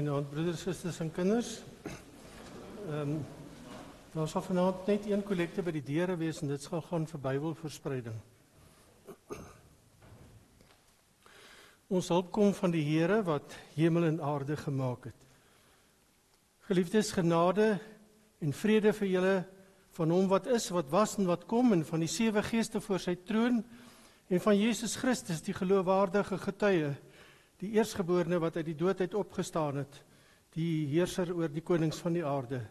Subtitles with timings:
[0.00, 1.48] Goeienaand broeders, susters en kinders.
[2.88, 3.16] Ehm um,
[4.14, 7.20] daar sal vanaand net een kollekte by die deure wees en dit sal gaan vir
[7.20, 8.14] Bybelverspreiding.
[11.92, 15.28] Ons hulp kom van die Here wat hemel en aarde gemaak het.
[16.70, 17.68] Geliefdes, genade
[18.40, 19.36] en vrede vir julle
[20.00, 23.04] van hom wat is, wat was en wat kom en van die sewe geeste voor
[23.04, 23.60] sy troon
[24.32, 26.94] en van Jesus Christus die geloofwaardige getuie
[27.60, 30.00] die eersgeborene wat uit die dood uit opgestaan het,
[30.56, 32.62] die heerser oor die konings van die aarde.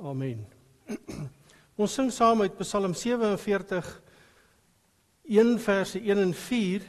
[0.00, 0.46] Amen.
[1.78, 3.90] Ons sing saam uit Psalm 47
[5.28, 6.86] 1 verse 1 en 4.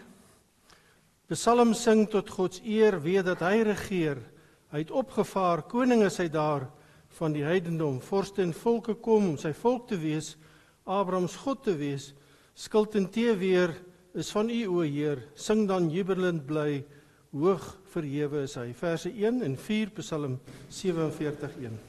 [1.29, 4.21] Psalm sing tot God se eer, weet dat hy regeer.
[4.71, 6.69] Hy het opgevaar, koning is hy daar
[7.17, 10.35] van die heidendom, vorste en volke kom om sy volk te wees,
[10.85, 12.11] Abrahams God te wees.
[12.57, 13.73] Skuld en tee weer
[14.17, 16.83] is van U o Heer, sing dan jubelend bly
[17.31, 18.71] hoog verhewe is hy.
[18.73, 20.39] Verse 1 en 4 Psalm
[20.69, 21.88] 47:1.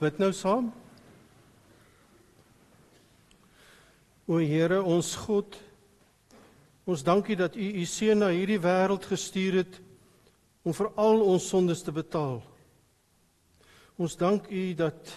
[0.00, 0.70] Bid nou saam.
[4.24, 5.58] O Here, ons God,
[6.88, 9.76] ons dankie dat U U seun na hierdie wêreld gestuur het
[10.64, 12.40] om vir al ons sondes te betaal.
[14.00, 15.12] Ons dank U dat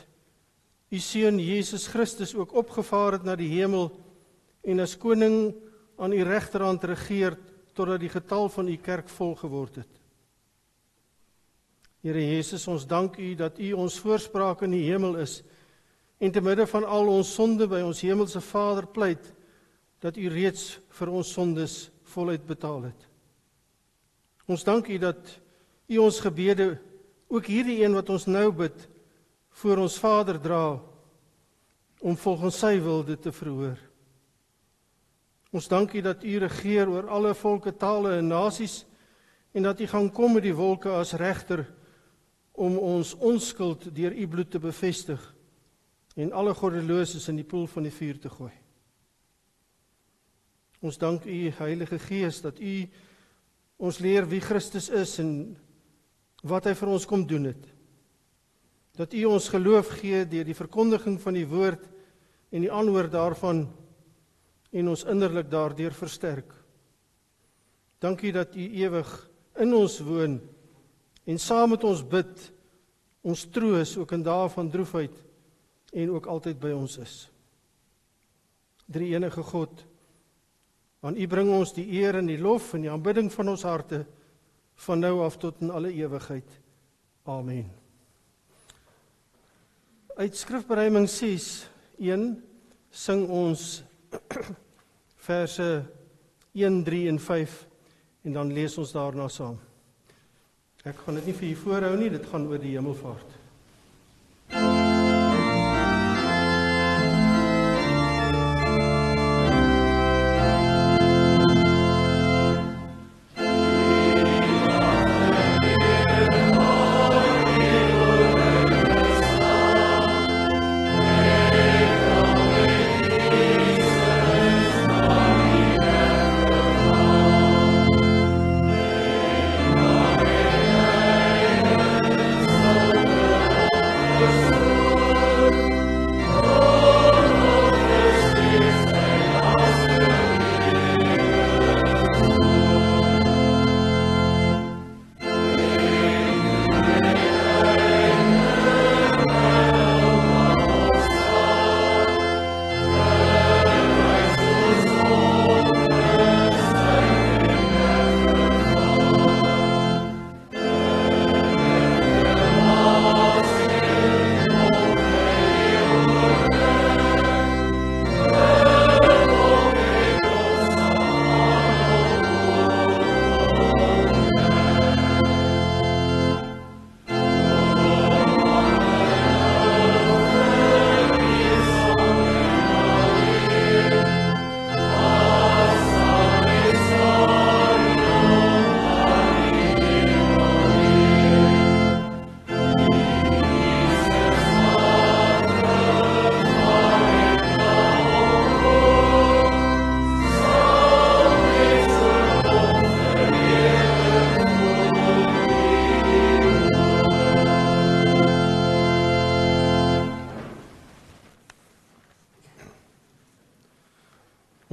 [0.92, 3.88] U seun Jesus Christus ook opgevaar het na die hemel
[4.68, 5.54] en as koning
[5.96, 7.40] aan U regterhand regeer
[7.74, 10.03] totdat die getal van U kerk vol geword het.
[12.04, 15.38] Here Jesus, ons dank U dat U ons voorspraak in die hemel is
[16.20, 19.30] en te midde van al ons sonde by ons hemelse Vader pleit
[20.04, 21.78] dat U reeds vir ons sondes
[22.12, 23.06] voluit betaal het.
[24.52, 25.32] Ons dank U dat
[25.88, 26.74] U ons gebede,
[27.32, 28.84] ook hierdie een wat ons nou bid,
[29.64, 30.66] voor ons Vader dra
[32.04, 33.78] om volgens Sy wil dit te verhoor.
[35.56, 38.82] Ons dank U dat U regeer oor alle volke, tale en nasies
[39.56, 41.64] en dat U gaan kom met die wolke as regter
[42.54, 45.22] om ons onskuld deur u bloed te bevestig
[46.16, 48.54] en alle goddeloses in die poel van die vuur te gooi.
[50.84, 52.74] Ons dank u Heilige Gees dat u
[53.84, 55.56] ons leer wie Christus is en
[56.44, 57.64] wat hy vir ons kom doen het.
[58.94, 61.88] Dat u ons geloof gee deur die verkondiging van die woord
[62.54, 63.66] en die aanhoor daarvan
[64.74, 66.52] en ons innerlik daardeur versterk.
[68.04, 69.10] Dankie dat u ewig
[69.64, 70.38] in ons woon
[71.26, 72.50] en saam met ons bid
[73.24, 75.16] ons troos ook in dae van droefheid
[75.94, 77.16] en ook altyd by ons is.
[78.92, 79.86] Drie enige God
[81.04, 84.04] aan U bring ons die eer en die lof en die aanbidding van ons harte
[84.86, 86.48] van nou af tot in alle ewigheid.
[87.30, 87.68] Amen.
[90.16, 92.26] Uit Skrifbereiming 6:1
[92.92, 93.84] sing ons
[95.28, 95.70] verse
[96.54, 97.68] 1, 3 en 5
[98.24, 99.58] en dan lees ons daarna saam.
[100.84, 103.38] Ek gaan dit nie vir u voorhou nie, dit gaan oor die hemelvaart.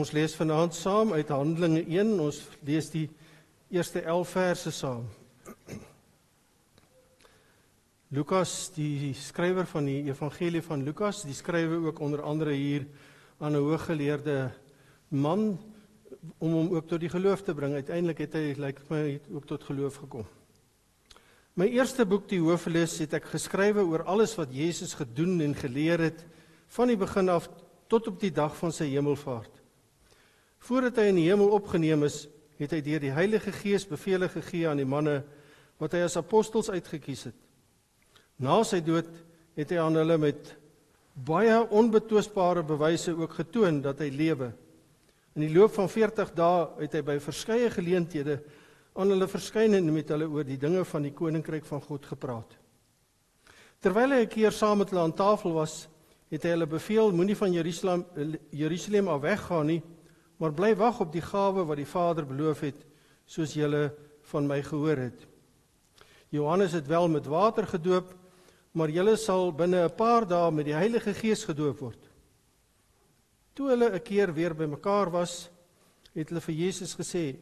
[0.01, 2.13] Ons lees vanaand saam uit Handelinge 1.
[2.25, 3.05] Ons lees die
[3.69, 5.03] eerste 11 verse saam.
[8.09, 12.87] Lukas, die skrywer van die Evangelie van Lukas, die skrywe ook onder andere hier
[13.45, 14.51] aan 'n hooggeleerde
[15.09, 15.59] man
[16.39, 17.75] om hom ook tot die geloof te bring.
[17.75, 20.25] Uiteindelik het hy lyk like my ook tot geloof gekom.
[21.55, 26.01] My eerste boek, die Hoofles, het ek geskrywe oor alles wat Jesus gedoen en geleer
[26.01, 26.25] het
[26.69, 27.51] van die begin af
[27.87, 29.60] tot op die dag van sy hemelvaart.
[30.61, 32.27] Voordat hy in die hemel opgeneem is,
[32.61, 35.23] het hy deur die Heilige Gees beveel gegee aan die manne
[35.81, 37.37] wat hy as apostels uitgekies het.
[38.41, 39.09] Na sy dood
[39.57, 40.55] het hy aan hulle met
[41.15, 44.51] baie onbetwisbare bewyse ook getoon dat hy lewe.
[45.37, 48.41] In die loop van 40 dae het hy by verskeie geleenthede
[48.99, 52.57] aan hulle verskyn en met hulle oor die dinge van die koninkryk van God gepraat.
[53.81, 55.89] Terwyl hy 'n keer saam met hulle aan tafel was,
[56.29, 58.05] het hy hulle beveel moenie van Jerusalem
[58.51, 59.83] Jerusalem af weggaan nie
[60.41, 62.81] maar bly wag op die gawe wat die Vader beloof het,
[63.29, 63.91] soos julle
[64.33, 65.27] van my gehoor het.
[66.33, 68.15] Johannes het wel met water gedoop,
[68.73, 72.11] maar julle sal binne 'n paar dae met die Heilige Gees gedoop word.
[73.55, 75.51] Toe hulle 'n keer weer bymekaar was,
[76.15, 77.37] het hulle vir Jesus gesê: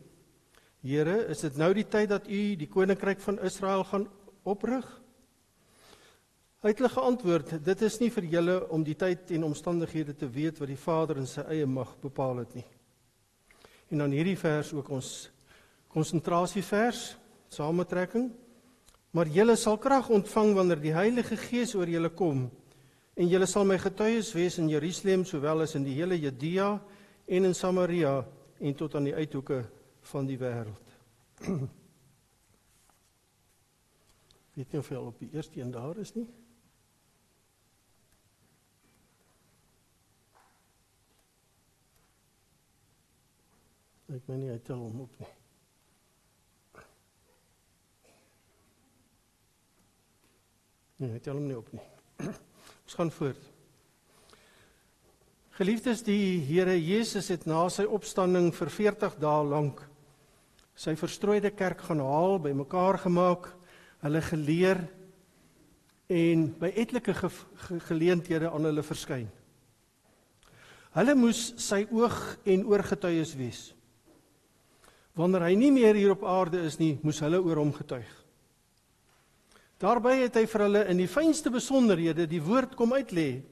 [0.83, 4.09] Here, is dit nou die tyd dat U die koninkryk van Israel gaan
[4.43, 5.03] oprig?
[6.63, 10.31] Hy het hulle geantwoord: Dit is nie vir julle om die tyd en omstandighede te
[10.31, 12.78] weet wat die Vader in sy eie mag bepaal het nie.
[13.89, 15.31] En dan hierdie vers ook ons
[15.89, 17.17] konsentrasievers,
[17.49, 18.29] samentrekking.
[19.17, 22.51] Maar julle sal krag ontvang wanneer die Heilige Gees oor julle kom
[23.19, 26.69] en julle sal my getuies wees in Jerusalem sowel as in die hele Judea
[27.27, 28.21] en in Samaria
[28.61, 29.65] en tot aan die uithoeke
[30.13, 30.95] van die wêreld.
[34.59, 36.29] Weet jy of jy al op die eerste een daar is nie?
[44.09, 45.29] Ek meen nie hy tel hom op nie.
[50.99, 51.85] Nee, hy tel hom nie op nie.
[52.25, 53.45] Ons gaan voort.
[55.59, 59.85] Geliefdes, die Here Jesus het na sy opstanding vir 40 dae lank
[60.79, 63.51] sy verstrooide kerk gaan haal, bymekaar gemaak,
[64.07, 64.85] hulle geleer
[66.09, 67.31] en by etlike ge
[67.67, 69.27] ge geleenthede aan hulle verskyn.
[70.95, 73.67] Hulle moes sy oog en oorgetuies wees
[75.19, 78.09] wanneer hy nie meer hier op aarde is nie, moes hulle oor hom getuig.
[79.83, 83.43] Daarby het hy vir hulle in die fynste besonderhede die woord kom uitlê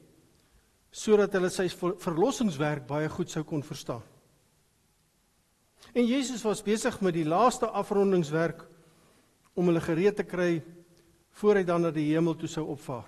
[0.97, 4.03] sodat hulle sy verlossingswerk baie goed sou kon verstaan.
[5.93, 8.65] En Jesus was besig met die laaste afrondingswerk
[9.55, 10.63] om hulle gereed te kry
[11.41, 13.07] voor hy dan na die hemel toe sou opvaar.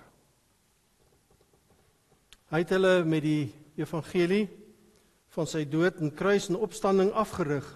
[2.53, 3.51] Hy het hulle met die
[3.81, 4.47] evangelie
[5.35, 7.67] van sy dood en kruis en opstanding afgerig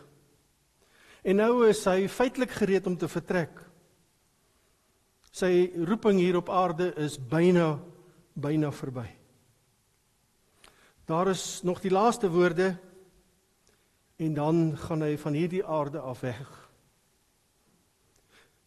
[1.23, 3.61] En nou is hy feitelik gereed om te vertrek.
[5.33, 7.77] Sy roeping hier op aarde is byna
[8.35, 9.07] byna verby.
[11.07, 12.75] Daar is nog die laaste woorde
[14.17, 16.49] en dan gaan hy van hierdie aarde af weg.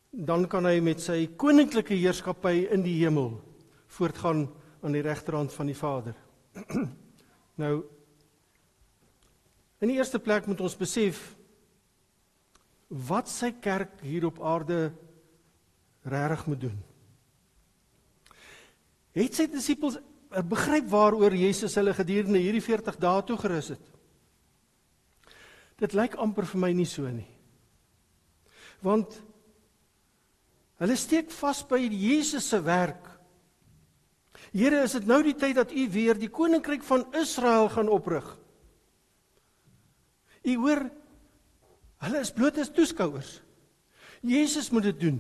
[0.09, 3.35] Dan kan hy met sy koninklike heerskappy in die hemel
[3.97, 4.47] voortgaan
[4.81, 6.15] aan die regterhand van die Vader.
[7.61, 7.73] nou
[9.83, 11.34] in die eerste plek moet ons besef
[12.89, 14.93] wat sy kerk hier op aarde
[16.05, 16.77] regtig moet doen.
[19.15, 19.97] Het sy disippels
[20.49, 23.85] begryp waaroor Jesus hulle gedurende hierdie 40 dae toegerus het?
[25.79, 27.27] Dit lyk amper vir my nie so nie.
[28.83, 29.17] Want
[30.79, 33.07] hulle steek vas by Jesus se werk.
[34.55, 38.27] Here, is dit nou die tyd dat U weer die koninkryk van Israel gaan oprig?
[40.45, 40.85] U hoor
[42.05, 43.39] Hulle is bloot as toeskouers.
[44.21, 45.17] Jesus moet dit doen.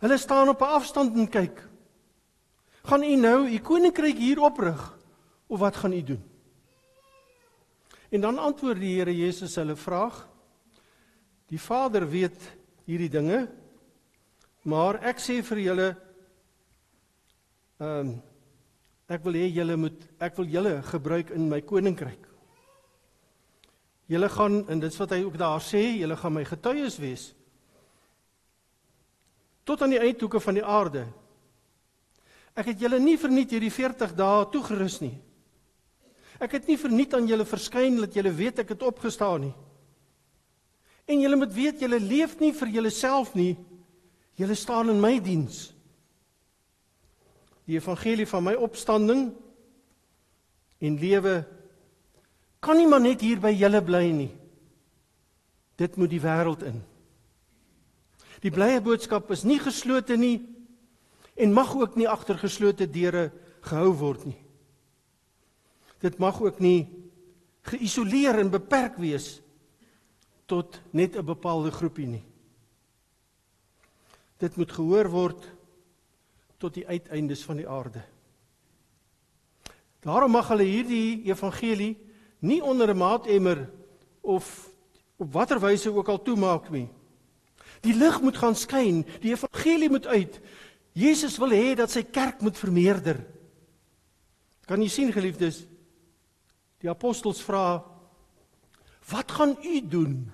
[0.00, 1.68] Hulle staan op 'n afstand en kyk.
[2.82, 4.98] Gaan u nou u koninkryk hier oprig
[5.46, 6.22] of wat gaan u doen?
[8.08, 10.28] En dan antwoord die Here Jesus hulle vraag.
[11.46, 12.38] Die Vader weet
[12.84, 13.48] hierdie dinge,
[14.62, 15.88] maar ek sê vir julle
[17.80, 18.22] ehm um,
[19.10, 22.29] ek wil hê julle moet ek wil julle gebruik in my koninkryk.
[24.10, 27.30] Julle gaan en dit is wat hy ook daar sê, julle gaan my getuies wees
[29.70, 31.04] tot aan die uithoeke van die aarde.
[32.58, 35.14] Ek het julle nie verniet hierdie 40 dae toegerus nie.
[36.42, 39.52] Ek het nie verniet aan julle verskyn dat julle weet ek het opgestaan nie.
[41.06, 43.52] En julle moet weet julle leef nie vir julleself nie.
[44.40, 45.68] Julle staan in my diens.
[47.68, 49.28] Die evangelie van my opstanding
[50.80, 51.34] en lewe
[52.60, 54.30] kan nie maar net hier by julle bly nie.
[55.80, 56.82] Dit moet die wêreld in.
[58.44, 60.38] Die blye boodskap is nie geslote nie
[61.40, 63.30] en mag ook nie agter geslote deure
[63.64, 64.38] gehou word nie.
[66.00, 66.88] Dit mag ook nie
[67.68, 69.40] geïsoleer en beperk wees
[70.48, 72.24] tot net 'n bepaalde groepie nie.
[74.38, 75.48] Dit moet gehoor word
[76.58, 78.02] tot die uiteindes van die aarde.
[80.00, 81.96] Daarom mag hulle hierdie evangelie
[82.40, 83.70] nie onder 'n maatemmer
[84.20, 84.70] of
[85.16, 86.88] op watter wyse ook al toemaak nie.
[87.80, 90.40] Die lig moet gaan skyn, die evangelie moet uit.
[90.92, 93.26] Jesus wil hê dat sy kerk moet vermeerder.
[94.66, 95.66] Kan jy sien geliefdes?
[96.80, 97.84] Die apostels vra:
[99.08, 100.32] "Wat gaan u doen?"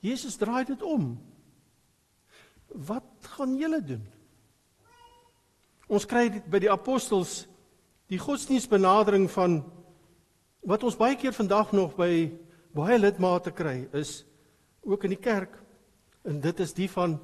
[0.00, 1.20] Jesus draai dit om.
[2.66, 3.04] Wat
[3.36, 4.06] gaan julle doen?
[5.90, 7.46] Ons kry by die apostels
[8.10, 9.60] die godsdienstbenadering van
[10.60, 12.30] wat ons baie keer vandag nog by
[12.76, 14.20] baie lidmate kry is
[14.84, 15.56] ook in die kerk
[16.28, 17.16] en dit is die van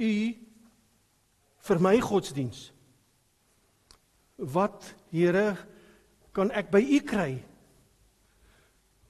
[0.00, 0.12] u
[1.64, 2.70] vir my godsdiens.
[4.36, 5.54] Wat Here
[6.34, 7.30] kan ek by u kry?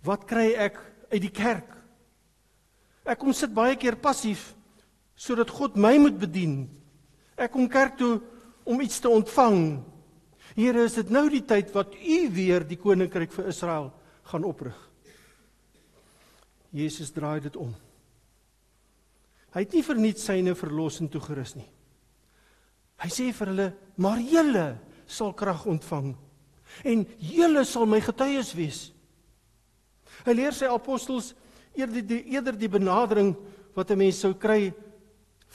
[0.05, 0.77] Wat kry ek
[1.15, 1.71] uit die kerk?
[3.05, 4.53] Ek kom sit baie keer passief
[5.17, 6.67] sodat God my moet bedien.
[7.39, 8.19] Ek kom kerk toe
[8.67, 9.81] om iets te ontvang.
[10.55, 13.89] Here, is dit nou die tyd wat U weer die koninkryk vir Israel
[14.31, 14.77] gaan oprig?
[16.75, 17.73] Jesus draai dit om.
[19.55, 21.67] Hy het nie verniet syne verlossing toegerus nie.
[23.03, 24.67] Hy sê vir hulle: "Maar julle
[25.07, 26.15] sal krag ontvang
[26.85, 28.93] en julle sal my getuies wees."
[30.25, 31.35] Hy leer sy apostels
[31.75, 33.35] eerder die eerder die benadering
[33.75, 34.73] wat 'n mens sou kry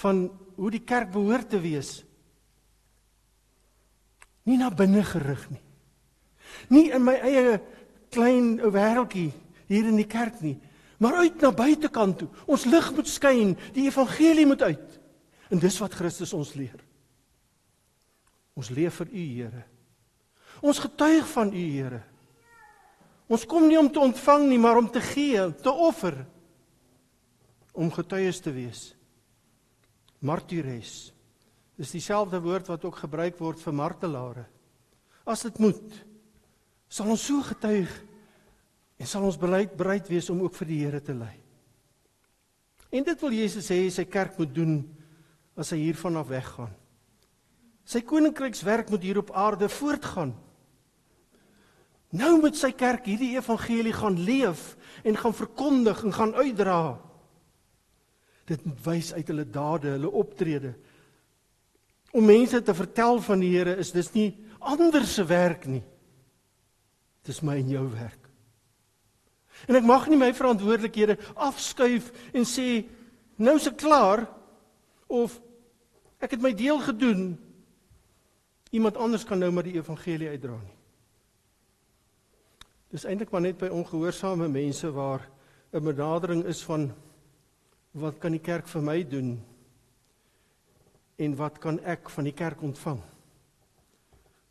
[0.03, 2.03] van hoe die kerk behoort te wees.
[4.47, 5.61] Nie na binne gerig nie.
[6.69, 7.59] Nie in my eie
[8.13, 9.31] klein wêreltjie
[9.69, 10.55] hier in die kerk nie,
[10.97, 12.29] maar uit na buitekant toe.
[12.49, 14.99] Ons lig moet skyn, die evangelie moet uit.
[15.49, 16.79] En dis wat Christus ons leer.
[18.57, 19.63] Ons leef vir U, Here.
[20.65, 22.01] Ons getuig van U, Here.
[23.29, 26.17] Ons kom nie om te ontvang nie, maar om te gee, te offer
[27.77, 28.87] om getuies te wees
[30.19, 31.13] martyres.
[31.79, 34.45] Dis dieselfde woord wat ook gebruik word vir martelare.
[35.23, 35.93] As dit moet,
[36.91, 37.91] sal ons so getuig
[38.99, 41.31] en sal ons bereid bereid wees om ook vir die Here te ly.
[42.91, 44.81] En dit wil Jesus hê sy kerk moet doen
[45.59, 46.73] as hy hiervan af weggaan.
[47.89, 50.33] Sy koninkrykswerk moet hier op aarde voortgaan.
[52.17, 54.73] Nou moet sy kerk hierdie evangelie gaan leef
[55.05, 56.81] en gaan verkondig en gaan uitdra.
[58.49, 60.73] Dit wys uit hulle dade, hulle optrede.
[62.11, 65.83] Om mense te vertel van die Here is dis nie ander se werk nie.
[67.27, 68.29] Dis my en jou werk.
[69.67, 72.85] En ek mag nie my verantwoordelikhede afskuif en sê
[73.39, 74.25] nou se klaar
[75.07, 75.35] of
[76.23, 77.33] ek het my deel gedoen.
[78.71, 80.75] Iemand anders kan nou maar die evangelie uitdra nie.
[82.89, 85.27] Dis eintlik maar net by ongehoorsame mense waar
[85.73, 86.91] 'n benadering is van
[87.91, 89.41] wat kan die kerk vir my doen?
[91.19, 93.01] En wat kan ek van die kerk ontvang?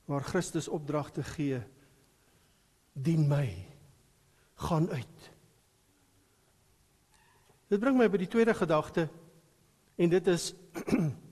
[0.08, 1.62] Waar Christus opdragte gee,
[2.92, 3.46] dien my,
[4.68, 5.30] gaan uit.
[7.68, 9.08] Dit bring my by die tweede gedagte
[9.98, 10.52] en dit is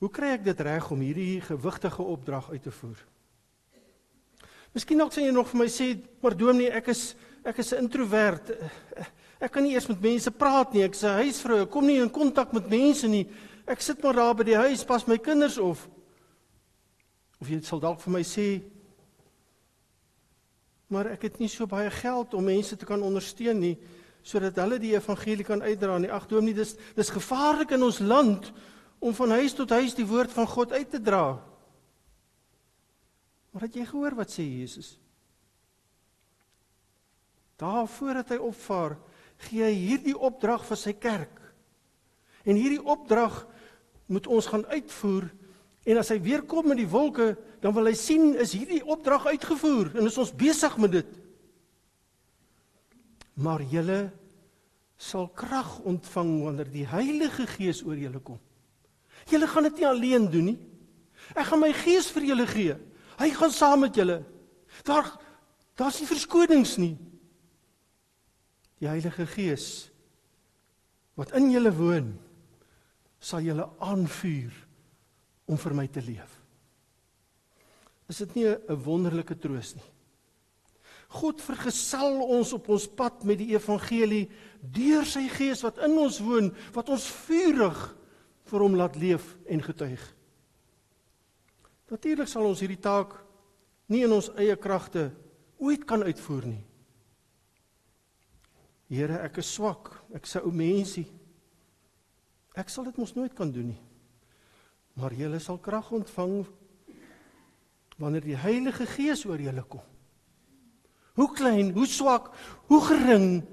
[0.00, 3.00] Hoe kry ek dit reg om hierdie gewigtige opdrag uit te voer?
[4.72, 5.90] Miskien dalk sê jy nog vir my sê,
[6.24, 7.02] maar dominee, ek is
[7.44, 8.52] ek is 'n introwert.
[9.40, 10.84] Ek kan nie eers met mense praat nie.
[10.84, 11.62] Ek's 'n huisvrou.
[11.62, 13.26] Ek kom nie in kontak met mense nie.
[13.66, 15.88] Ek sit maar daar by die huis, pas my kinders of
[17.40, 18.62] of jy sal dalk vir my sê
[20.90, 23.76] maar ek het nie so baie geld om mense te kan ondersteun nie
[24.26, 26.10] sodat hulle die evangelie kan uitdra nie.
[26.12, 28.50] Ag dominee, dis dis gevaarlik in ons land
[29.00, 31.40] om van huis tot huis die woord van God uit te dra.
[33.50, 34.98] Maar het jy gehoor wat sê Jesus?
[37.56, 38.98] Daar voordat hy opvaar,
[39.46, 41.36] gee hy hierdie opdrag vir sy kerk.
[42.44, 43.42] En hierdie opdrag
[44.10, 45.28] moet ons gaan uitvoer
[45.90, 49.30] en as hy weer kom met die wolke, dan wil hy sien is hierdie opdrag
[49.32, 51.14] uitgevoer en is ons besig met dit.
[53.40, 54.00] Maar julle
[55.00, 58.38] sal krag ontvang wanneer die Heilige Gees oor julle kom.
[59.30, 60.58] Julle gaan dit nie alleen doen nie.
[61.32, 62.76] Ek gaan my Gees vir julle gee.
[63.20, 64.20] Hy gaan saam met julle.
[64.84, 65.08] Daar
[65.80, 66.92] daar's nie verskonings nie
[68.80, 69.90] die Heilige Gees
[71.20, 72.14] wat in julle woon
[73.20, 74.54] sal julle aanvuur
[75.50, 76.36] om vir my te leef.
[78.08, 79.90] Is dit nie 'n wonderlike troos nie?
[81.10, 84.30] God vergesel ons op ons pad met die evangelie
[84.62, 87.96] deur sy gees wat in ons woon, wat ons vurig
[88.44, 90.14] vir hom laat leef en getuig.
[91.90, 93.16] Natuurlik sal ons hierdie taak
[93.90, 95.10] nie in ons eie kragte
[95.58, 96.69] ooit kan uitvoer nie.
[98.90, 99.92] Here, ek is swak.
[100.12, 101.06] Ek's 'n ou mensie.
[102.58, 103.82] Ek sal dit mos nooit kan doen nie.
[104.98, 106.46] Maar julle sal krag ontvang
[108.00, 109.82] wanneer die Heilige Gees oor julle kom.
[111.14, 112.32] Hoe klein, hoe swak,
[112.66, 113.44] hoe gering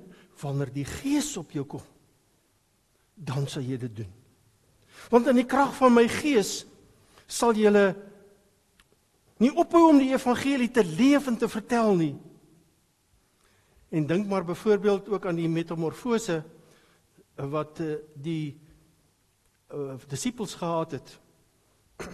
[0.41, 1.83] wanneer die Gees op jou kom.
[3.13, 4.13] Dan sal jy dit doen.
[5.11, 6.65] Want in die krag van my Gees
[7.27, 7.95] sal julle
[9.37, 12.15] nie ophou om die evangelie te leef en te vertel nie.
[13.89, 16.43] En dink maar byvoorbeeld ook aan die metamorfose
[17.35, 18.59] wat eh, die
[19.73, 21.19] uh, disippels gehad het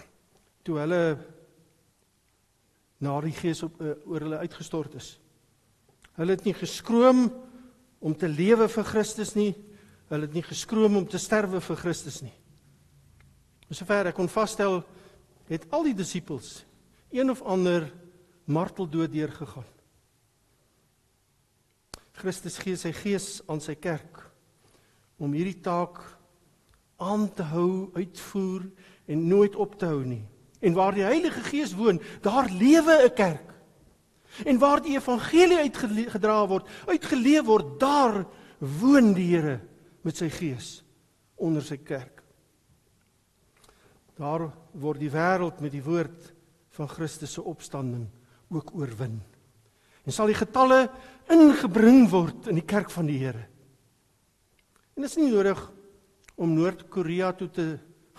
[0.65, 1.17] toe hulle
[2.97, 5.15] na die gees op uh, oor hulle uitgestort is.
[6.17, 7.25] Hulle het nie geskroom
[8.03, 9.53] om te lewe vir Christus nie.
[10.11, 12.33] Hulle het nie geskroom om te sterwe vir Christus nie.
[13.73, 14.83] Sover ek kon vasstel,
[15.49, 16.61] het al die disippels
[17.13, 17.87] een of ander
[18.45, 19.65] marteldood deurgegaan.
[22.13, 24.21] Christus gee sy gees aan sy kerk
[25.21, 26.01] om hierdie taak
[27.01, 28.67] aan te hou, uitvoer
[29.11, 30.23] en nooit op te hou nie.
[30.63, 33.49] En waar die Heilige Gees woon, daar lewe 'n kerk.
[34.45, 38.25] En waar die evangelie uitgedra word, uitgeleef word, daar
[38.57, 39.59] woon die Here
[40.01, 40.83] met sy gees
[41.35, 42.23] onder sy kerk.
[44.17, 46.33] Daar word die wêreld met die woord
[46.77, 48.07] van Christus se opstanding
[48.49, 49.21] ook oorwin.
[50.03, 50.89] En sal die getalle
[51.31, 53.47] ingebring word in die kerk van die Here.
[54.93, 55.59] En dit is nie nodig
[56.35, 57.67] om Noord-Korea toe te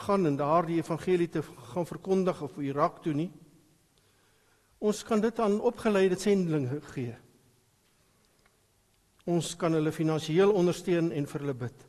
[0.07, 3.31] gaan en daar die evangelie te gaan verkondig of Irak toe nie.
[4.85, 7.15] Ons kan dit aan opgeleide sendelinge gee.
[9.25, 11.87] Ons kan hulle finansiëel ondersteun en vir hulle bid.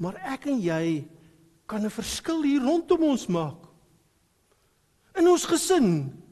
[0.00, 1.04] Maar ek en jy
[1.66, 3.68] kan 'n verskil hier rondom ons maak
[5.14, 6.23] in ons gesin.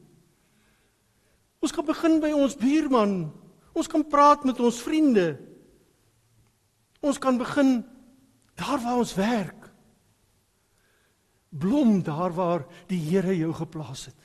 [1.63, 3.31] Ons kan begin by ons buurman.
[3.71, 5.37] Ons kan praat met ons vriende.
[7.03, 7.77] Ons kan begin
[8.59, 9.69] daar waar ons werk.
[11.53, 14.19] Blom daar waar die Here jou geplaas het.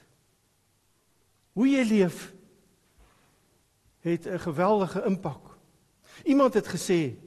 [1.54, 2.32] Hoe jy leef
[4.02, 5.58] het 'n geweldige impak.
[6.24, 7.18] Iemand het gesê,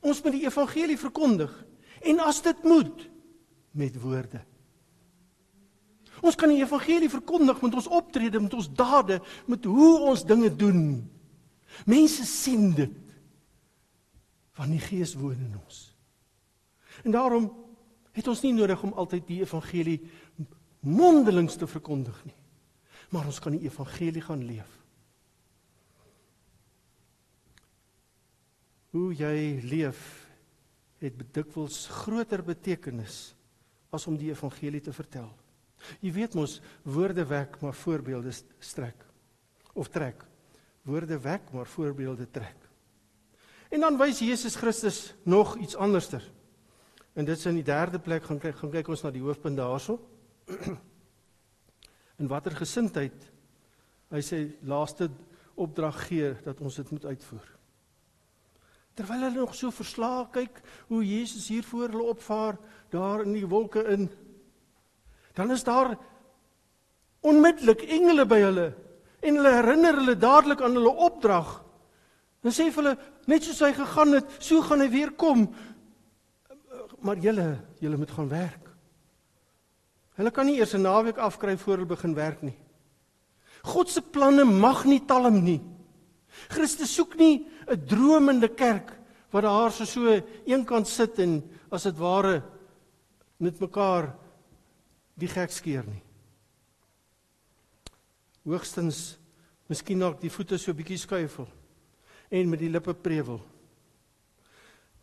[0.00, 1.64] ons moet die evangelie verkondig
[2.00, 3.10] en as dit moet
[3.70, 4.44] met woorde.
[6.20, 10.50] Ons kan die evangelie verkondig met ons optrede, met ons dade, met hoe ons dinge
[10.56, 10.82] doen.
[11.88, 12.98] Mense sien dit.
[14.58, 15.86] Want die Gees woon in ons.
[17.04, 17.48] En daarom
[18.12, 20.00] het ons nie nodig om altyd die evangelie
[20.84, 22.36] mondelings te verkondig nie.
[23.10, 24.76] Maar ons kan die evangelie gaan leef.
[28.90, 30.00] Hoe jy leef
[31.00, 33.30] het dikwels groter betekenis
[33.94, 35.30] as om die evangelie te vertel.
[36.00, 39.06] Jy weet mos woorde wek maar voorbeelde strek
[39.72, 40.24] of trek.
[40.82, 42.56] Woorde wek maar voorbeelde trek.
[43.70, 46.24] En dan wys Jesus Christus nog iets anderster.
[47.12, 49.58] En dit is in die derde plek gaan kyk gaan kyk ons na die hoofpunt
[49.58, 49.98] daarso.
[52.20, 53.26] In watter gesindheid
[54.10, 55.06] hy sê laaste
[55.60, 57.46] opdrag gee dat ons dit moet uitvoer.
[58.98, 60.58] Terwyl hulle nog so verslae kyk
[60.90, 62.58] hoe Jesus hier voor hulle opvaar
[62.90, 64.08] daar in die wolke in
[65.40, 65.94] dan is daar
[67.24, 68.68] onmiddellik engele by hulle
[69.20, 71.48] en hulle herinner hulle dadelik aan hulle opdrag.
[72.44, 72.94] Dan sê hulle
[73.28, 75.46] net soos hy gegaan het, so gaan hy weer kom.
[77.04, 77.48] Maar julle,
[77.80, 78.68] julle moet gaan werk.
[80.20, 82.56] Hulle kan nie eers 'n naweek afkry voor hulle begin werk nie.
[83.64, 85.60] God se planne mag nie talm nie.
[86.48, 88.92] Christus soek nie 'n dromende kerk
[89.30, 92.42] wat daar so so eenkant sit en as dit ware
[93.38, 94.14] met mekaar
[95.18, 96.02] die gek skeer nie.
[98.48, 99.18] Hoogstens
[99.70, 101.48] miskien dalk die voete so bietjie skuifel
[102.30, 103.40] en met die lippe prewel.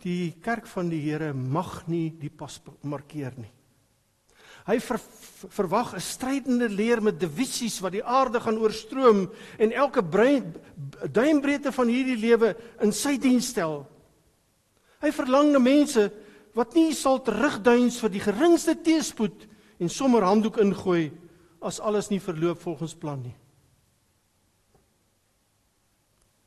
[0.03, 3.51] Die kerk van die Here mag nie die pas markeer nie.
[4.67, 4.99] Hy ver,
[5.55, 10.53] verwag 'n strydende leer met divisies wat die aarde gaan oorstroom en elke brein
[11.11, 13.87] duimbreedte van hierdie lewe in sy diens stel.
[14.99, 16.11] Hy verlang na mense
[16.53, 21.11] wat nie sal terugduins vir die geringste teëspoed nie en sommer handdoek ingooi
[21.61, 23.35] as alles nie verloop volgens plan nie.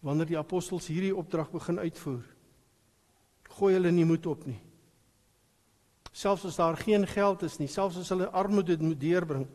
[0.01, 2.25] Wanneer die apostels hierdie opdrag begin uitvoer,
[3.59, 4.59] gooi hulle nie moed op nie.
[6.12, 9.47] Selfs as daar geen geld is nie, selfs as hulle armoede moet deurbring,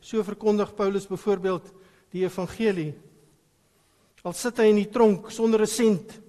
[0.00, 1.72] So verkondig Paulus byvoorbeeld
[2.14, 2.92] die evangelie.
[4.22, 6.20] Al sit hy in die tronk sonder 'n sent.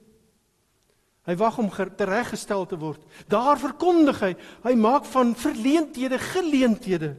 [1.28, 3.02] Hy wag om tereggestel te word.
[3.28, 7.10] Daar verkondig hy, hy maak van verleenthede geleenthede.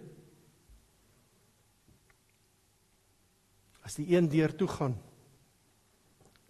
[3.85, 4.95] As die een deur toe gaan,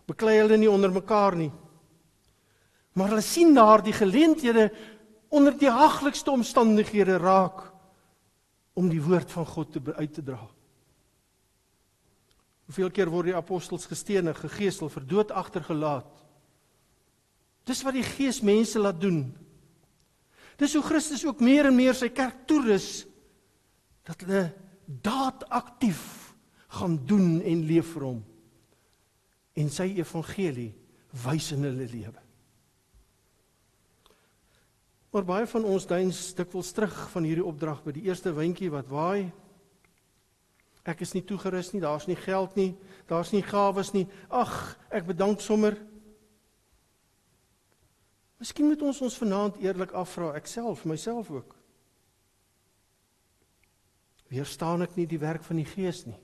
[0.06, 1.50] beklei hulle nie onder mekaar nie.
[2.94, 4.68] Maar hulle sien daardie geleenthede
[5.28, 7.66] onder die haglikste omstandighede raak
[8.78, 10.40] om die woord van God te uit te dra.
[12.68, 16.27] Hoeveel keer word die apostels gestenig, gegeesel, vir dood agtergelaat?
[17.68, 19.26] Dis wat die Gees mense laat doen.
[20.58, 23.04] Dis hoe Christus ook meer en meer sy kerk toerus
[24.08, 24.48] dat hulle
[24.88, 26.32] daadaktief
[26.78, 28.24] gaan doen en leef vir hom
[29.58, 30.70] en sy evangelie
[31.24, 32.22] wys in hulle lewe.
[35.10, 38.90] Maar baie van ons duins dikwels terug van hierdie opdrag by die eerste windjie wat
[38.92, 39.30] waai.
[40.88, 42.70] Ek is nie toegerus nie, daar's nie geld nie,
[43.08, 44.04] daar's nie gawes nie.
[44.28, 44.52] Ag,
[44.94, 45.76] ek bedank sommer.
[48.38, 51.56] Miskien moet ons ons vanaand eerlik afvra, ek self, myself ook.
[54.30, 56.18] Weerstaan ek nie die werk van die Gees nie?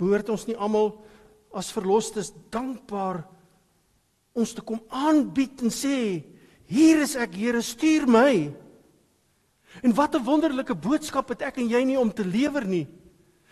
[0.00, 0.94] Behoort ons nie almal
[1.56, 3.22] as verlosstes dankbaar
[4.36, 5.96] ons te kom aanbied en sê
[6.70, 8.54] Hier is ek, Here, stuur my.
[9.82, 12.86] En wat 'n wonderlike boodskap het ek en jy nie om te lewer nie.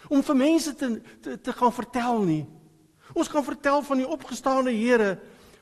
[0.09, 2.47] Om vir mense te te, te gaan vertel nie.
[3.15, 5.19] Ons gaan vertel van die opgestane Here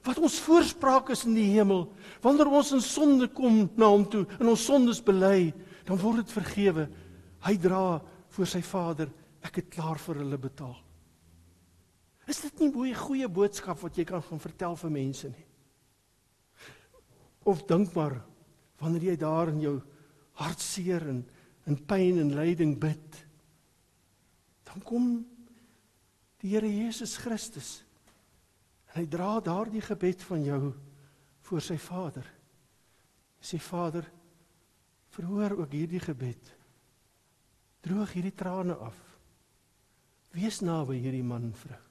[0.07, 1.89] wat ons voorspraak is in die hemel.
[2.23, 5.51] Wanneer ons in sonde kom na hom toe en ons sondes bely,
[5.87, 6.87] dan word dit vergewe.
[7.47, 7.99] Hy dra
[8.37, 9.11] voor sy Vader,
[9.47, 10.77] ek het klaar vir hulle betaal.
[12.27, 15.47] Is dit nie goeie goeie boodskap wat jy kan gaan vertel vir mense nie?
[17.47, 18.19] Of dink maar
[18.83, 19.77] wanneer jy daar in jou
[20.43, 21.23] hartseer en
[21.67, 23.23] in pyn en lyding bid,
[24.69, 25.09] dan kom
[26.43, 27.86] die Here Jesus Christus.
[28.97, 30.61] Hy dra daardie gebed van jou
[31.47, 32.25] voor sy Vader.
[33.45, 34.07] Sê Vader,
[35.13, 36.49] verhoor ook hierdie gebed.
[37.85, 38.97] Droog hierdie trane af.
[40.37, 41.83] Wees naby hierdie man en vrou.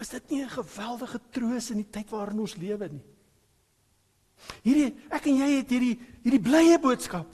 [0.00, 3.04] Is dit nie 'n geweldige troos in die tyd waarin ons lewe nie?
[4.62, 7.28] Hierdie ek en jy het hierdie hierdie blye boodskap.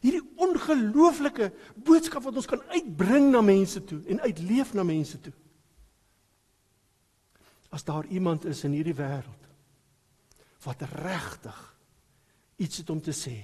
[0.00, 5.32] Hierdie ongelooflike boodskap wat ons kan uitbring na mense toe en uitleef na mense toe.
[7.74, 9.50] As daar iemand is in hierdie wêreld
[10.64, 11.56] wat regtig
[12.56, 13.34] iets het om te sê.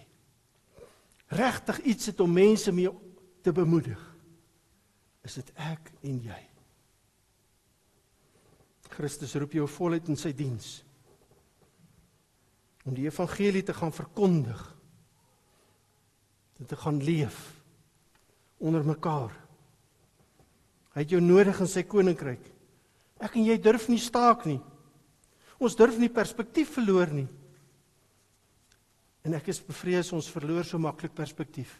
[1.36, 2.88] Regtig iets het om mense mee
[3.44, 4.00] te bemoedig.
[5.26, 6.38] Is dit ek en jy?
[8.90, 10.78] Christus roep jou voluit in sy diens
[12.88, 14.60] om die evangelie te gaan verkondig.
[16.58, 17.36] Dit te gaan leef
[18.58, 19.34] onder mekaar.
[20.96, 22.48] Hy het jou nodig in sy koninkryk.
[23.20, 24.61] Ek en jy durf nie staak nie.
[25.61, 27.28] Ons durf nie perspektief verloor nie.
[29.28, 31.74] En ek is bevrees ons verloor so maklik perspektief.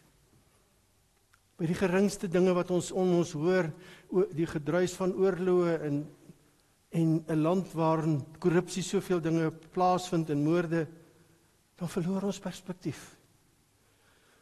[1.57, 3.71] By die geringste dinge wat ons om ons hoor,
[4.37, 6.03] die gedruis van oorloë en
[6.91, 10.89] en 'n land waarin korrupsie soveel dinge plaasvind en moorde
[11.79, 13.17] dan verloor ons perspektief.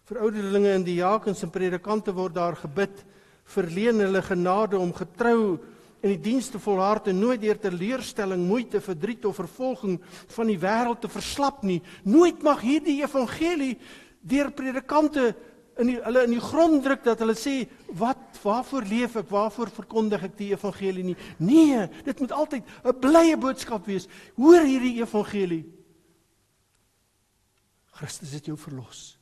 [0.05, 3.05] Vir ouderlinge in die jakens en predikante word daar gebid
[3.45, 5.59] verleen hulle genade om getrou
[6.01, 9.99] in die diens te volhard en nooit deur teleurstelling, moeite, verdriet of vervolging
[10.35, 11.81] van die wêreld te verslap nie.
[12.07, 13.75] Nooit mag hierdie evangelie
[14.21, 15.33] deur predikante
[15.79, 17.61] in die, hulle in die grond druk dat hulle sê
[17.99, 19.29] wat waarvoor leef ek?
[19.31, 21.17] Waarvoor verkondig ek die evangelie nie?
[21.39, 24.09] Nee dit moet altyd 'n blye boodskap wees.
[24.37, 25.65] Hoor hierdie evangelie.
[27.99, 29.19] Christus het jou verlos.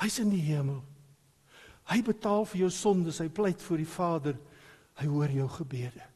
[0.00, 0.82] Hy's in die hemel.
[1.88, 3.18] Hy betaal vir jou sondes.
[3.18, 4.36] Hy pleit voor die Vader
[4.98, 6.06] hy hoor jou gebede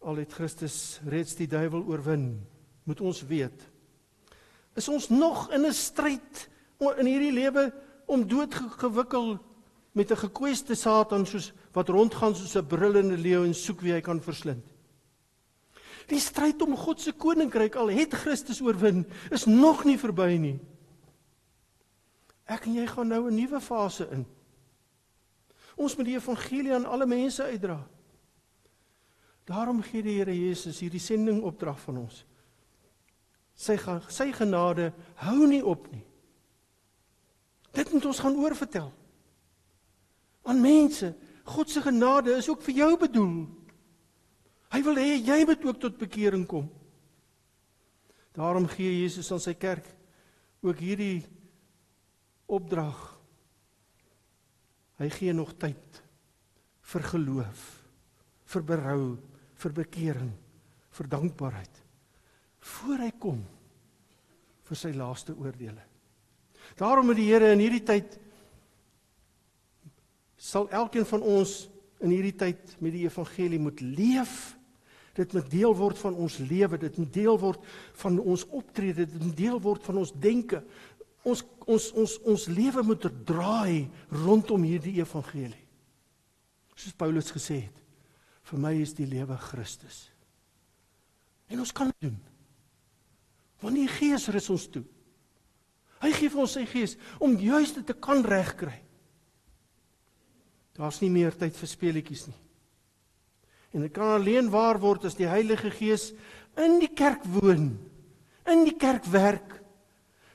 [0.00, 2.32] al het Christus reeds die duiwel oorwin
[2.88, 3.68] moet ons weet
[4.78, 6.48] is ons nog in 'n stryd
[6.80, 7.72] in hierdie lewe
[8.06, 9.38] om doodgewikkel
[9.92, 14.00] met 'n gekweste Satan soos wat rondgaan soos 'n brullende leeu en soek wie hy
[14.00, 14.64] kan verslind.
[16.06, 20.60] Die stryd om God se koninkryk al het Christus oorwin, is nog nie verby nie.
[22.50, 24.26] Ek en jy gaan nou 'n nuwe fase in.
[25.76, 27.78] Ons moet die evangelie aan alle mense uitdra.
[29.44, 32.24] Daarom gee die Here Jesus hierdie sending opdrag van ons.
[33.54, 33.76] Sy
[34.08, 36.04] sy genade hou nie op nie.
[37.72, 38.92] Dit moet ons gaan oorvertel.
[40.42, 43.48] Aan mense, God se genade is ook vir jou bedoel.
[44.70, 46.70] Hy wil hê jy moet ook tot bekering kom.
[48.32, 49.86] Daarom gee Jesus aan sy kerk
[50.62, 51.26] ook hierdie
[52.50, 52.98] opdrag.
[55.00, 56.00] Hy gee nog tyd
[56.90, 57.60] vir geloof,
[58.50, 59.04] vir berou,
[59.60, 60.32] vir bekering,
[60.90, 61.80] vir dankbaarheid
[62.60, 63.40] voor hy kom
[64.68, 65.82] vir sy laaste oordeele.
[66.78, 68.14] Daarom moet die Here in hierdie tyd
[70.40, 71.64] sal elkeen van ons
[72.00, 74.54] in hierdie tyd met die evangelie moet leef.
[75.16, 77.64] Dit moet deel word van ons lewe, dit moet deel word
[78.00, 80.62] van ons optrede, dit moet deel word van ons denke.
[81.24, 83.88] Ons ons ons ons lewe moet draai
[84.24, 85.66] rondom hierdie evangelie.
[86.74, 87.76] Soos Paulus gesê het,
[88.48, 90.08] vir my is die lewe Christus.
[91.50, 92.16] En ons kan doen.
[93.60, 94.84] Want die Gees rus ons toe.
[96.00, 98.78] Hy gee vir ons sy Gees om juis dit te kan regkry.
[100.78, 102.38] Daar's nie meer tyd vir speletjies nie.
[103.76, 106.10] En dit kan alleen waar word as die Heilige Gees
[106.58, 107.74] in die kerk woon,
[108.48, 109.59] in die kerk werk.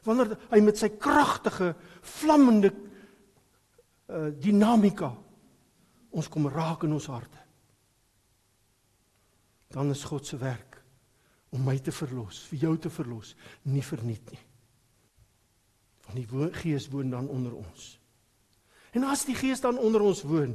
[0.06, 2.74] Wanneer hy met sy kragtige, vlammende
[4.06, 5.10] uh dinamika
[6.16, 7.42] ons kom raak in ons harte.
[9.74, 10.78] Dan is God se werk
[11.56, 13.34] om my te verlos, vir jou te verlos,
[13.72, 14.42] nie verniet nie.
[16.06, 17.96] Want die Gees woon dan onder ons.
[18.96, 20.54] En as die Gees dan onder ons woon,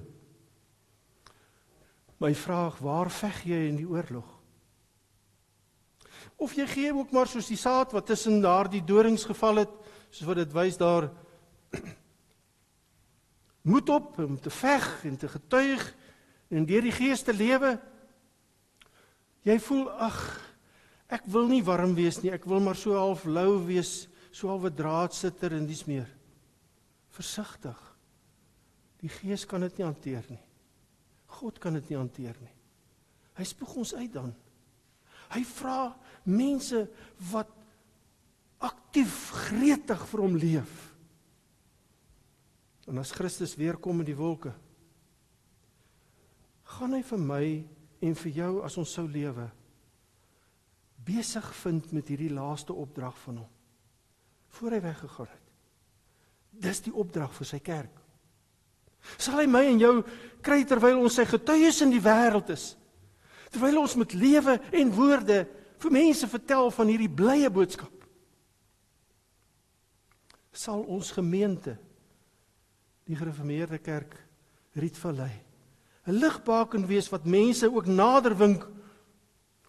[2.21, 4.30] my vraag, waar veg jy in die oorlog?
[6.41, 9.73] Of jy gee ook maar soos die saad wat tussen daardie dorings geval het,
[10.09, 11.11] soos wat dit wys daar
[13.71, 15.85] moed op om te veg en te getuig
[16.49, 17.77] en deur die Gees te lewe.
[19.45, 20.17] Jy voel ag
[21.11, 24.65] ek wil nie warm wees nie, ek wil maar so half lou wees, so half
[24.65, 26.09] 'n draadsitter en dis meer.
[27.11, 27.79] Versigtig.
[29.01, 30.45] Die Gees kan dit nie hanteer nie.
[31.27, 32.55] God kan dit nie hanteer nie.
[33.35, 34.35] Hy spoeg ons uit dan.
[35.31, 35.97] Hy vra
[36.31, 36.85] mense
[37.31, 37.51] wat
[38.61, 40.75] aktief gretig vir hom leef.
[42.91, 44.53] En as Christus weer kom in die wolke,
[46.77, 47.45] gaan hy vir my
[48.01, 49.49] en vir jou as ons sou lewe
[51.11, 53.49] besig vind met hierdie laaste opdrag van hom
[54.59, 55.51] voor hy weggegaan het.
[56.51, 58.01] Dis die opdrag vir sy kerk.
[59.15, 59.93] Sal hy my en jou
[60.45, 62.73] kry terwyl ons sy getuies in die wêreld is?
[63.55, 65.45] Terwyl ons met lewe en woorde
[65.81, 67.95] vir mense vertel van hierdie blye boodskap.
[70.53, 71.77] Sal ons gemeente
[73.09, 74.17] die gereformeerde kerk
[74.77, 75.33] Rietvallei
[76.07, 78.67] 'n ligbaken wees wat mense ook nader wink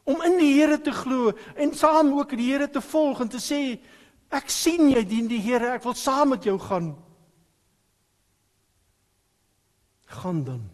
[0.03, 3.39] om in die Here te glo en saam ook die Here te volg en te
[3.39, 3.79] sê
[4.31, 6.95] ek sien jy dien die Here ek wil saam met jou gaan
[10.11, 10.69] gaan dan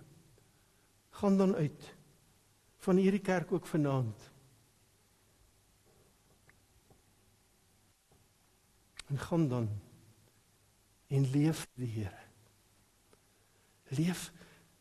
[1.10, 1.94] gaan dan uit
[2.86, 4.37] van hierdie kerk ook vanaand.
[9.08, 9.70] En gaan dan
[11.08, 12.24] en leef die Here.
[13.95, 14.32] Leef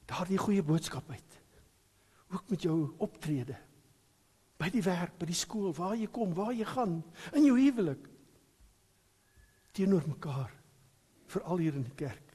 [0.04, 1.38] daardie goeie boodskap uit.
[2.34, 3.58] Ook met jou optrede
[4.56, 7.02] by die werk, by die skool, waar jy kom, waar jy gaan,
[7.36, 8.08] in jou huwelik
[9.76, 10.50] teenoor mekaar,
[11.28, 12.32] veral hier in die kerk.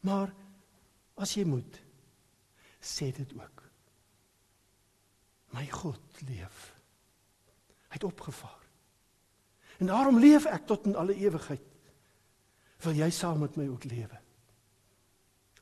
[0.00, 0.32] Maar
[1.18, 1.80] As jy moet,
[2.78, 3.64] sê dit ook.
[5.56, 6.68] My God leef.
[7.88, 8.67] Hy het opgevaar.
[9.78, 11.62] En daarom leef ek tot in alle ewigheid.
[12.82, 14.18] Wil jy saam met my ook lewe?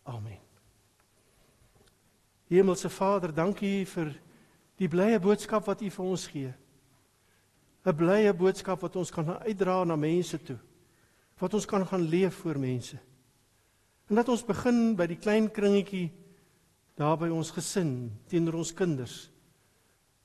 [0.02, 0.40] Amen.
[2.46, 4.12] Hemelse Vader, dankie vir
[4.78, 6.52] die blye boodskap wat U vir ons gee.
[7.86, 10.58] 'n Blye boodskap wat ons kan uitdra na mense toe.
[11.38, 12.98] Wat ons kan gaan leef vir mense.
[14.10, 16.10] En dat ons begin by die klein kringetjie
[16.96, 19.30] daar by ons gesin teenoor ons kinders.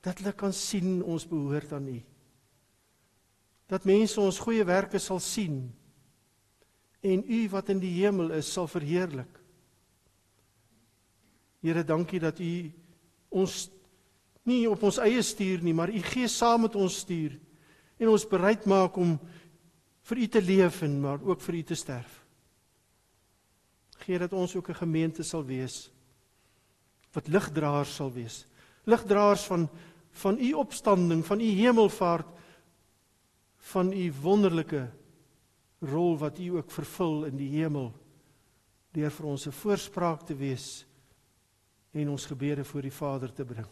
[0.02, 2.00] Dat hulle kan sien ons behoort aan U.
[3.72, 5.64] Dat mense ons goeie werke sal sien
[7.02, 9.40] en U wat in die hemel is sal verheerlik.
[11.64, 12.52] Here, dankie dat U
[13.32, 13.70] ons
[14.46, 17.38] nie op ons eie stuur nie, maar U Gees saam met ons stuur
[18.02, 19.16] en ons bereid maak om
[20.10, 22.22] vir U te leef en maar ook vir U te sterf
[24.02, 25.90] gee dat ons ook 'n gemeente sal wees
[27.12, 28.46] wat ligdraers sal wees.
[28.84, 29.68] Ligdraers van
[30.12, 32.26] van u opstanding, van u hemelvaart,
[33.62, 34.90] van u wonderlike
[35.78, 37.92] rol wat u ook vervul in die hemel
[38.92, 40.86] deur vir ons 'n voorspraak te wees
[41.92, 43.68] en ons gebede voor die Vader te bring.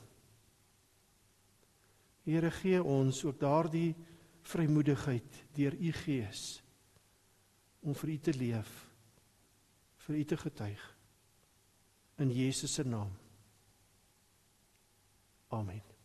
[2.24, 3.94] Here gee ons ook daardie
[4.42, 6.62] vrymoedigheid deur u Gees
[7.80, 8.88] om vir u te leef
[9.96, 10.96] vir u te getuig
[12.20, 13.12] in Jesus se naam.
[15.48, 15.99] Amen.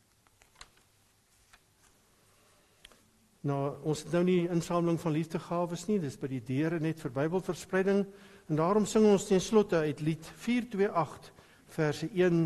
[3.45, 7.13] Nou ons het nou nie insameling van liefdegawes nie, dis by die deure net vir
[7.13, 8.01] Bybelverspreiding
[8.49, 11.29] en daarom sing ons ten slotte uit lied 428
[11.75, 12.39] verse 1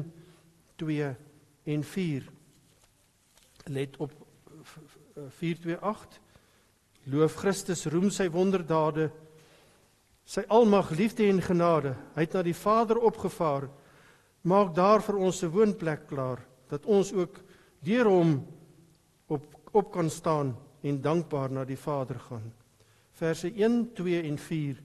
[0.80, 1.12] 2
[1.72, 2.28] en 4.
[3.72, 4.12] Let op
[5.39, 6.20] 428
[7.10, 9.08] Loof Christus, roem sy wonderdade,
[10.30, 11.95] sy almag, liefde en genade.
[12.14, 13.70] Hy het na die Vader opgevaar.
[14.45, 17.39] Maak daar vir ons 'n woonplek klaar dat ons ook
[17.82, 18.45] deur hom
[19.28, 22.54] op op kan staan en dankbaar na die Vader gaan.
[23.12, 24.76] Verse 1, 2 en 4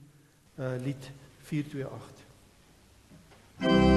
[0.59, 3.94] uh lied 428.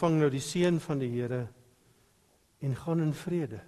[0.00, 1.42] Ontvang nou die seën van die Here
[2.64, 3.58] en gaan in vrede.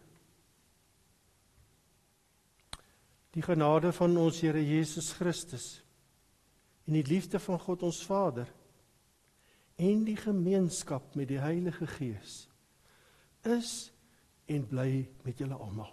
[3.37, 5.83] Die genade van ons Here Jesus Christus
[6.89, 8.49] en die liefde van God ons Vader
[9.77, 12.47] en die gemeenskap met die Heilige Gees
[13.45, 13.93] is
[14.49, 15.93] en bly met julle almal.